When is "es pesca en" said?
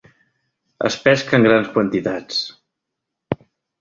0.89-1.45